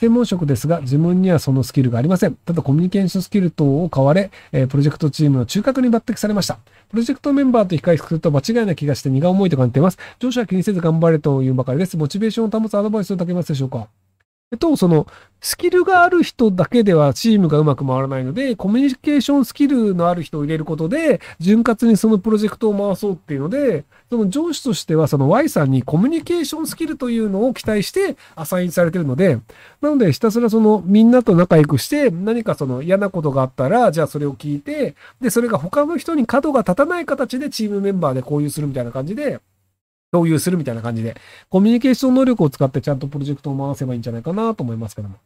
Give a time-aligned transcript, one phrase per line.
[0.00, 2.34] 専門職ですが、自分にはそのスキルがありません。
[2.34, 6.58] ただコミュニケーションスキル等を買われ、え、プロジェクトチームの中核に抜擢されました。
[6.88, 9.98] プロジェクトメンバーと控えすると間違いな気がして荷が重いと感じています。
[10.18, 11.98] 上司は気にせず頑張れというばかりです。
[11.98, 13.88] モチベーションを保つアドバイスをいただけますでしょうか？
[14.58, 15.06] と、その、
[15.42, 29.38] スキルがある人だけではチームがうまく回らないので、コミュニケーションスキルのある人を入れることで、潤滑にそのプロジェクトを回そうっていうので、その上司としてはその Y さんにコミュニケーションスキルというのを期待してアサインされてるので、
[29.80, 39.40] なのでひたすらそのみんなと仲良くして何かその嫌なことがあったら、じゃあそれを聞いて、で、それが他の人に角が立たない形でチームメンバーで共有するみたいな感じで、
[40.12, 41.16] 共有するみたいな感じで、
[41.48, 45.16] コミュニケーション能力を使ってちゃんとプロジェクトを回せばいいんじゃないかなと思いますけども。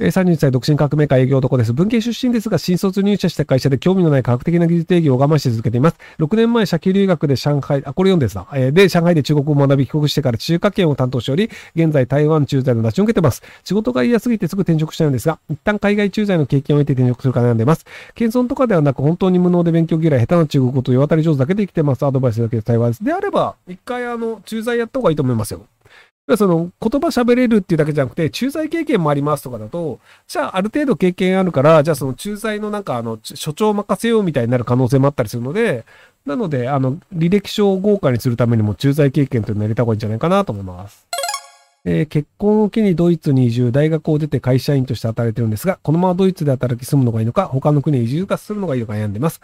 [0.00, 1.72] え31歳独身革命家営業男です。
[1.72, 5.96] 文系出身ですが、新卒入社した会社で興味のない科学的な技術定義を我慢して続けています。
[6.20, 8.46] 6年前、社級留学で上海、あ、これ読んですな。
[8.54, 13.42] えー、で、上海で中国を学び帰国してから中華圏を担当しており、現在台湾駐在の出しを受けてます。
[13.64, 17.84] 仕事が嫌すぎてすぐ転職したいのですが、一旦海外駐在の経験を得て転職するか悩んでます。
[18.14, 22.06] 謙遜とかではなく、本当に無能で勉強嫌い、下手な中国語と世渡り上手だけで生きてます。
[22.06, 23.04] アドバイスだけで台湾です。
[23.04, 25.66] であれば、一回あの、駐在やった方がいいと思いますよ。
[26.36, 35.84] その言葉喋れるっていうだけじゃなくて、駐在経験もありますとかだと、じゃあある程度経験あるから、じゃあその駐在のなんかあの、所長任せようみたいになる可能性もあったりするので、
[36.26, 41.06] なので、あの、履歴書を豪華にするためにも駐在経験というのをやりた方がいいんじゃないかなと思います。
[41.84, 49.40] えー、結婚を機にドイツに移住、大学を出て会社員として働いてるんですが、このままドイツで働き住むのがいいのか、他の国へ移住化するのがいいのか悩んでます。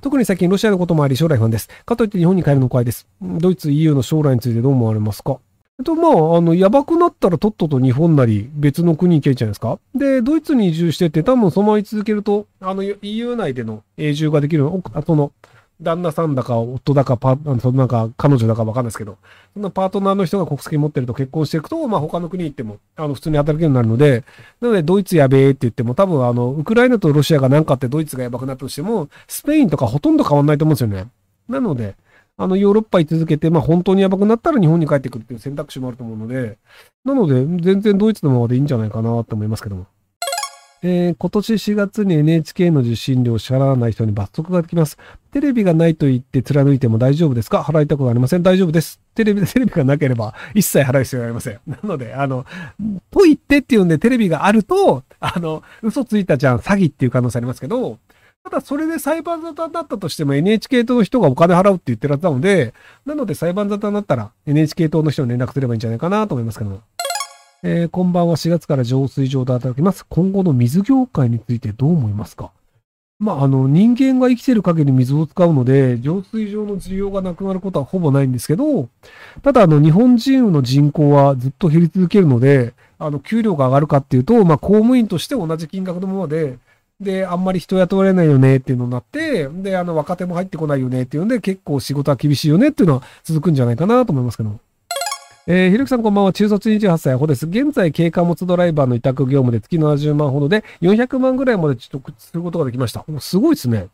[0.00, 1.68] 特に最近ロシアのこともあり将来不安です。
[1.84, 3.06] かといって日本に帰るの怖いです。
[3.20, 5.38] ドイツ EU の将来についてどう思われますか？
[5.78, 9.78] えっと、まあ、あの、やばくなったらとっとと日本なり別の国行けるじゃないですか。
[9.94, 15.32] で、ドイツに移住してて、多分そのまま続けると、あの、EU 内での永住ができるの、あその、
[15.80, 19.16] 旦那さんだか、夫だか、パあの、そのなんか、彼女だかわかんないですけど、
[19.54, 24.24] そんなパートナーの人が国籍持ってると結婚していくと、まあ他の国行っても、あの、普通に働けるようになるので、
[24.60, 31.08] なので、ドイツやべえって言っても、多分あの、ウクライナとロシアが何かってドイツがやばくなったとしても、スペインとかほとんど変わんないと思うんですよね。
[31.48, 31.96] なので、
[32.38, 36.58] あの、ヨーロッパに続けて、まあ本当にやばくなったら日本に帰ってくるっていう選択肢もあると思うので、
[37.04, 39.86] なので、全然ドイツのままでいいんじゃないかなと思いますけども。
[40.84, 44.98] えー、今年4月に NHK の受信料を支払わない人に罰則ができます。
[45.30, 47.60] テレビがないと言って貫いても大丈夫ですか？
[47.60, 48.42] 払いたくありません。
[48.42, 48.98] 大丈夫です。
[49.14, 51.60] テレビ、 テレビがなければ一切払う必要がありません。
[51.68, 52.44] なので、あの、
[53.12, 57.98] と言ってっていうんでテレビがあると、あの、嘘ついたじゃん、詐欺っていう可能性ありますけど、
[58.44, 62.74] ただそれで裁判沙汰だったとしても NHK 党の人がお金払うって言ってるはずなので、
[63.06, 66.80] なので裁判沙汰になったら NHK 党の人に連絡すればいいんじゃないかなと思いますけども。
[67.62, 70.04] えー、こんばんは4月から浄水場で働きます。
[70.08, 72.50] 今後の水業界についてどう思いますか？
[73.20, 78.88] まあ、あの、人間が生きてる限り水を使うので、浄水場の需要がなくなることはほぼないんですけど、
[79.42, 86.58] ただ、あの、日本人の人口はずっと減り続けるので、あの、給料が上がるかっていうと、まあ、公務員として同じ金額のままで、
[87.02, 94.58] で、あんまり人雇われないよねっていうのになって、で、あの、若手も入ってこないよねっていうので、結構仕事は厳しいよねっていうのは続くんじゃないかなと思いますけど。
[95.48, 96.32] えー、ひろきさんこんばんは。
[96.32, 97.46] 中卒28歳、ほです。
[97.46, 103.04] 現在、軽貨物ドライバーの委託業務で月70万ほどで400万ぐらいまで取得することができました。
[103.18, 103.88] すごいですね。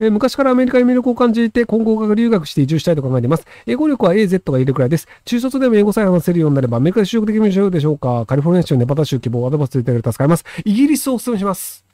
[0.00, 3.46] えー、昔からアメリカに魅力を感じて、今後留学して移住したいと考えています。
[3.66, 5.08] 英語力は AZ がいるくらいです。
[5.24, 10.44] 中卒でも英語さえ話せるようになれば、アメリカで就職できるでしょうかカリフォルニア州、ネバダ州希望、アドバイスいただけると助かります。
[10.64, 11.91] イギリスをお勧めします。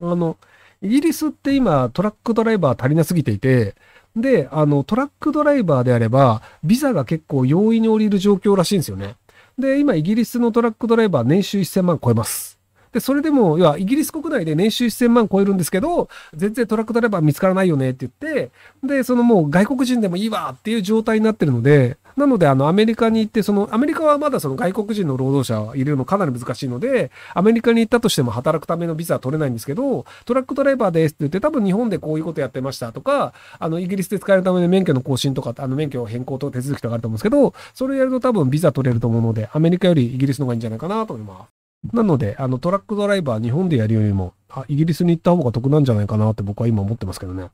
[0.00, 0.36] あの、
[0.82, 3.74] イギリスって今トラックドライバー足りなすぎていて、
[4.16, 9.16] で、あの、トラックドライバーであれば、ビザが結構容易に降りる状況らしいんですよね。
[9.58, 12.49] で、今、イギリスのトラックドライバー年収1000万超えます。
[12.92, 18.50] で、それでも、要は、イギリス国内で年収1000万超えるんですけど、全然トラックドライバー見つからないよねって言って、
[18.82, 41.59] で、そのもう外国人でもいいわっていう状態になってるので、なので、あの、アメリカに行って、その、アメリカはまだその外国人の労働者を入れるのかなり難しいので、アメリカに行ったとしても働くためのビザは取れないんですけど、トラックドライバーですって言って、多分日本でこういうことやってましたとか、あの、イギリスで使えるための免許の更新とか、あの、免許変更と手続きとかあると思うんですけど、それをやると多分ビザ取れると思うので、アメリカよりイギリスの方がいいんじゃないかなと思います。
[41.92, 47.48] なので、あの、トラックドライバー日本でやるよりも、あ、イギリスに行った方が得なんじゃないかなって僕は今思ってますけどね。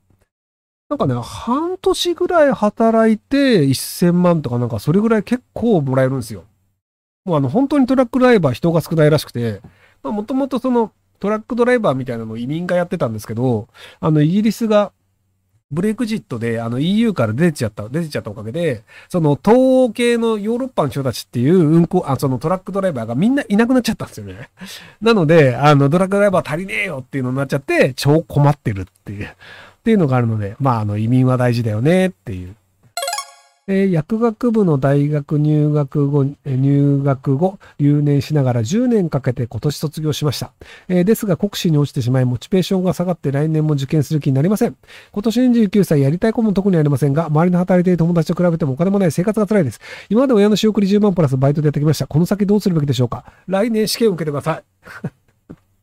[0.89, 6.45] なんかね、半年ぐらい働いて1000万とかなんかそれぐらい結構もらえるんですよ。
[7.25, 9.61] もうあの、本当にトラックドライバー人が少ないらしくて、
[10.01, 13.67] まあもともとそのトラックドライバーみたいなのを移民がやってたんですけど、
[13.99, 14.91] あの、イギリスが
[15.69, 24.49] ブレイクジットであの EU から出てちゃった、出てちゃったおかげで、その東欧系のヨーロッパの人たちっていう運行、あ、そのトラックドライバーがみんないなくなっちゃったんですよね。
[25.01, 29.29] なので、あの、トラックドライバー足りねえよっていうのになっちゃって、超困ってるっていう、っ
[29.83, 32.55] ていうのがあるので、まあ、あの、移民は大事だよねっていう。
[33.69, 40.53] えー薬学部の大学入学後、入学後、留年しながら10年かけて今年卒業しました。
[40.87, 44.77] えーですが、国試に落ちてしまい、モチベーションが下がって来年も受験する気になりません。
[45.11, 49.81] 今年29歳、やりたいことも特にありませんが、周りの働いている友達と比べてもお金もない生活が辛いです。
[50.09, 52.07] 今まで親の仕送り10万プラスバイトでやってきました。
[52.07, 54.61] この先どうするべきでしょうか来年試験を受けてくださ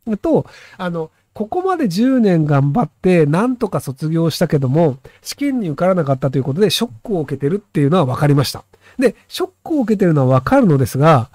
[0.06, 0.16] い。
[0.16, 0.46] と、
[0.78, 8.64] あの、ここまで10年頑張って、なんとか卒業したけども、試験に受からなかったということで、ショックを受けてるっていうのは分かりました。
[9.00, 11.30] で、ショックを受けてるのは分かるのですが、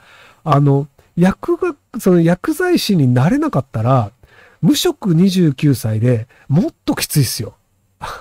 [0.45, 0.87] あの、
[1.17, 4.11] 薬学、その薬剤師になれなかったら、
[4.61, 7.55] 無職29歳でもっときついっすよ。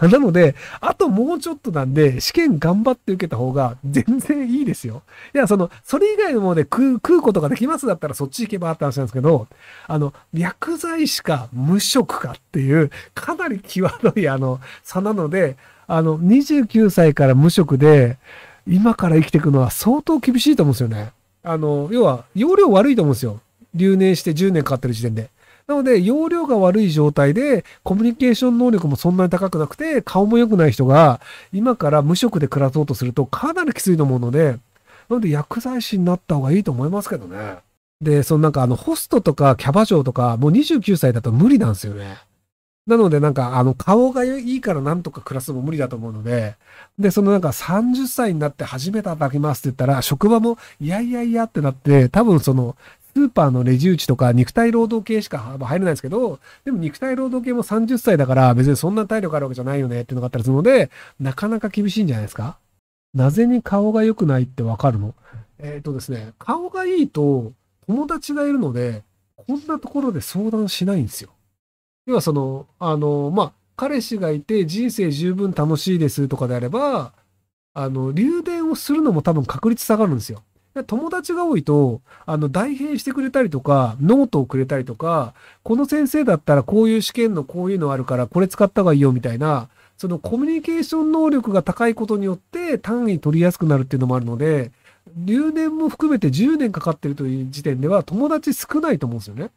[0.06, 5.02] なので、あともうちょっとなんで、試験頑張って受けた方が全然いいですよ。
[5.34, 9.48] いや、その、それ以外のもので食う、食うことができますだったらそっち行けばって話なんですけど、
[9.86, 15.56] あの、薬剤師か無職かっていう、かなり際どいあの、差なので、
[15.86, 18.18] あの、29歳から無職で、
[18.66, 21.12] 今から生きていくのは相当厳しいと思うんですよね。
[21.42, 23.40] あの、要は、容量悪いと思うんですよ。
[23.74, 25.30] 留年して10年かかってる時点で。
[25.68, 31.20] なので、容量が悪い状態で、コミュニケーション能力もそんなに高くなくて、顔も良くない人が、
[31.52, 34.52] 今から無職で暮らそうとすると、かなりきついと思うので、
[35.10, 37.58] なので、薬剤師になった方がいいと思いますけどね。
[38.00, 42.16] で、そのなんか、あの、ホストとかキャバ嬢とか、もう29歳だと無理なんですよね。
[42.86, 46.56] なので、なんか、あの、顔がいいからなんとか暮らすも無理だと思うので、
[46.98, 52.76] で、そのなんか30歳になって初めて働きますって言ったら、職場も、いやいやいやってなって、多分その、
[53.14, 62.58] スーパーのレジ打ちとか肉体労働系しか入れないんですけど、でも肉体労働系も30歳だから別にそんな体力あるわけじゃないよねっていうのがあったりするので、なかなか厳しいんじゃないですか？
[63.14, 65.14] なぜに顔が良くないってわかるの？
[65.58, 67.52] えっ、とですね、顔がいいと
[67.86, 69.02] 友達がいるので、
[69.36, 71.30] こんなところで相談しないんですよ。
[72.06, 77.12] 要はその、あの、まあ、彼氏がいて人生十分楽しいですとかであれば、
[77.74, 80.42] あの、留電をするのも多分確率下がるんですよ。
[80.84, 94.70] 友達が多いと、あの、代返してくれたりとか、ノートをくれたりとか、この先生だったらこういう試験のこういうのあるから、これ使った方がいいよみたいな、そのコミュニケーション能力が高いことによって単位取りやすくなるっていうのもあるので、
[95.16, 99.50] 留年も含めて10年かかってるという時点では友達少ないと思うんですよね。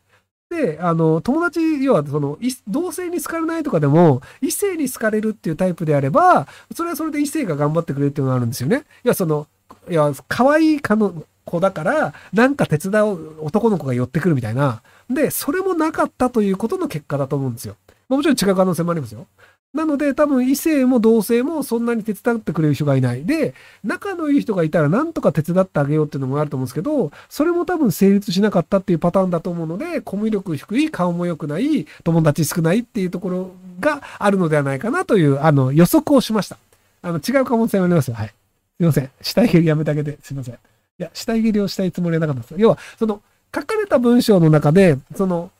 [0.51, 2.37] で、あの、友達、要はその、
[2.67, 6.45] 同性に好かれないとかでも、異性に好かれるっていうタイプであれば、
[6.75, 8.83] それはそれで異性が頑張ってくれるっていうのがあるんですよね。
[9.05, 9.47] いや、その、
[9.89, 14.81] いや、可愛いかの子だから、なんか手伝う男の子が寄ってくるみたいな。
[15.09, 17.75] で、それもなかったということの結果だと思うんですよ。
[18.09, 19.25] もちろん違う可能性もありますよ。
[19.73, 23.23] なので、多分異性も同性もそんなに手伝ってくれる人がいない。
[23.23, 23.53] で、
[23.85, 36.57] 仲のいい人がいたらなんとか手伝ってあげようっていうのもあると思うんですけど、それも多分成立しなかったっていうパターンだと思うので、コミュ力低い、顔も良くない、友達少ないっていうところがあるのではないかなという、あの、予測をしました。
[37.01, 38.15] あの、違う可能性もありますよ。
[38.15, 38.33] はい。
[38.81, 39.11] すいません。
[39.21, 40.55] 死体蹴りやめてあげて、すいません。
[40.55, 40.57] い
[40.97, 42.55] や、死体蹴りをしたいつもりはなかったです。
[42.57, 43.21] 要は、その、
[43.53, 45.51] 書かれた文章の中で、その、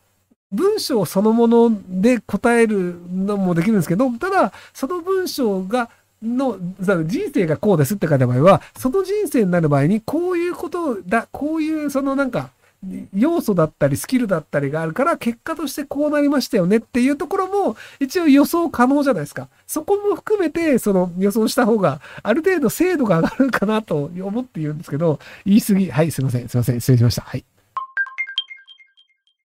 [0.52, 5.90] 文章そのもので答えるのもできるんですけど、ただ、その文章が、
[6.24, 12.50] の人生がこうですって書いた場合は、その人生になる場合に、こういうことだ、こういう、そのなんか、
[13.14, 19.50] 要素だったりスキルだったりがあるから、結果としてこうなりましたよねっていうところも、一応予想可能じゃないですか。
[19.68, 25.92] そこも含めて、その予想した方が、ある程度精度が上がるかなと思って言うんですけど、言い過ぎ。
[25.92, 26.50] はい、すいません。
[26.50, 26.82] すいません。
[26.82, 27.22] 失礼しました。
[27.22, 27.46] はい。